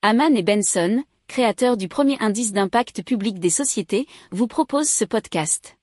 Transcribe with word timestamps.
Haman 0.00 0.36
et 0.36 0.44
Benson, 0.44 1.02
créateurs 1.26 1.76
du 1.76 1.88
premier 1.88 2.16
indice 2.20 2.52
d'impact 2.52 3.02
public 3.02 3.40
des 3.40 3.50
sociétés, 3.50 4.06
vous 4.30 4.46
proposent 4.46 4.88
ce 4.88 5.04
podcast. 5.04 5.76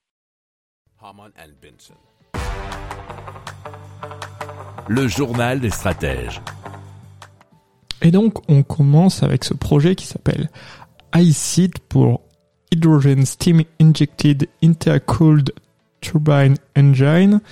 Le 4.88 5.06
journal 5.06 5.60
des 5.60 5.68
stratèges. 5.68 6.40
Et 8.00 8.10
donc, 8.10 8.38
on 8.48 8.62
commence 8.62 9.22
avec 9.22 9.44
ce 9.44 9.52
projet 9.52 9.94
qui 9.94 10.06
s'appelle 10.06 10.48
iSeed 11.14 11.78
pour 11.80 12.22
Hydrogen 12.72 13.26
Steam 13.26 13.64
Injected 13.82 14.48
Intercooled 14.62 15.52
Turbine 16.00 16.56
Engine 16.74 17.42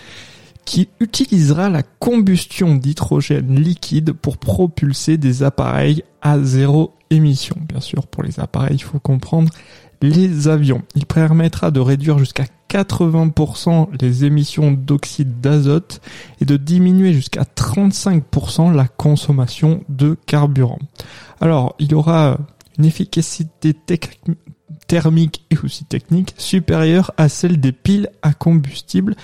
qui 0.65 0.89
utilisera 1.01 1.69
la 1.69 1.83
combustion 1.83 2.77
d'hydrogène 2.77 3.59
liquide 3.59 4.13
pour 4.13 4.39
propulser 4.39 5.17
des 5.17 5.43
appareils 5.43 6.05
à 6.23 6.39
zéro 6.39 6.95
émission. 7.11 7.57
Bien 7.69 7.81
sûr, 7.81 8.07
pour 8.07 8.23
les 8.23 8.41
appareils, 8.41 8.77
il 8.77 8.83
faut 8.83 8.99
comprendre 8.99 9.51
les 10.03 10.49
avions. 10.49 10.83
Il 10.95 11.07
permettra 11.07 11.71
de 11.71 11.81
réduire 11.81 12.19
jusqu'à 12.19 12.45
80% 12.71 13.89
les 14.01 14.25
émissions 14.25 14.73
d'oxyde 14.73 15.41
d'azote 15.41 16.01
et 16.41 16.45
de 16.45 16.57
diminuer 16.57 17.13
jusqu'à 17.13 17.43
35% 17.43 18.75
la 18.75 18.89
consommation 18.89 19.85
de 19.89 20.17
carburant. 20.27 20.81
Alors, 21.41 21.77
il 21.79 21.95
aura 21.95 22.39
une 22.79 22.85
efficacité 22.85 23.77
thermique 24.87 25.45
et 25.51 25.59
aussi 25.63 25.85
technique 25.85 26.35
supérieure 26.37 27.13
à 27.17 27.29
celle 27.29 27.61
des 27.61 27.73
piles 27.73 28.11
à 28.23 28.33
combustible 28.33 29.15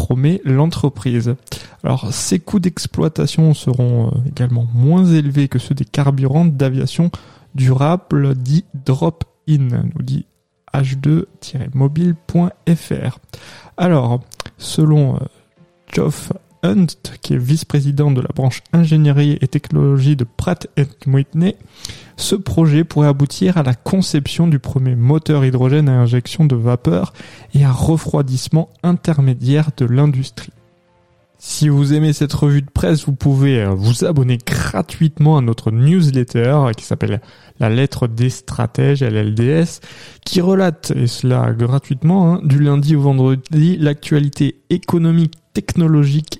promet 0.00 0.40
l'entreprise. 0.44 1.36
Alors 1.84 2.10
ces 2.10 2.38
coûts 2.38 2.58
d'exploitation 2.58 3.52
seront 3.52 4.06
euh, 4.06 4.12
également 4.26 4.66
moins 4.72 5.04
élevés 5.04 5.48
que 5.48 5.58
ceux 5.58 5.74
des 5.74 5.84
carburants 5.84 6.46
d'aviation 6.46 7.10
durable 7.54 8.34
dit 8.34 8.64
drop-in, 8.72 9.82
nous 9.94 10.02
dit 10.02 10.24
h2-mobile.fr. 10.72 13.18
Alors, 13.76 14.20
selon 14.56 15.16
euh, 15.16 15.18
Geoff 15.92 16.32
Hunt, 16.62 16.86
qui 17.22 17.34
est 17.34 17.38
vice-président 17.38 18.10
de 18.10 18.20
la 18.20 18.28
branche 18.34 18.62
ingénierie 18.72 19.38
et 19.40 19.48
technologie 19.48 20.16
de 20.16 20.24
Pratt 20.24 20.66
Whitney, 21.06 21.56
ce 22.16 22.34
projet 22.34 22.84
pourrait 22.84 23.08
aboutir 23.08 23.56
à 23.56 23.62
la 23.62 23.74
conception 23.74 24.46
du 24.46 24.58
premier 24.58 24.94
moteur 24.94 25.44
hydrogène 25.44 25.88
à 25.88 25.98
injection 25.98 26.44
de 26.44 26.56
vapeur 26.56 27.12
et 27.54 27.64
à 27.64 27.72
refroidissement 27.72 28.68
intermédiaire 28.82 29.70
de 29.76 29.86
l'industrie. 29.86 30.52
Si 31.42 31.70
vous 31.70 31.94
aimez 31.94 32.12
cette 32.12 32.34
revue 32.34 32.60
de 32.60 32.70
presse, 32.70 33.06
vous 33.06 33.14
pouvez 33.14 33.62
euh, 33.62 33.70
vous 33.70 34.04
abonner 34.04 34.36
gratuitement 34.36 35.38
à 35.38 35.40
notre 35.40 35.70
newsletter 35.70 36.72
qui 36.76 36.84
s'appelle 36.84 37.22
La 37.58 37.70
lettre 37.70 38.06
des 38.06 38.28
stratèges, 38.28 39.02
LLDS, 39.02 39.80
qui 40.26 40.42
relate, 40.42 40.92
et 40.94 41.06
cela 41.06 41.54
gratuitement, 41.54 42.34
hein, 42.34 42.40
du 42.44 42.58
lundi 42.58 42.94
au 42.94 43.00
vendredi, 43.00 43.78
l'actualité 43.78 44.60
économique, 44.68 45.32
technologique 45.54 46.39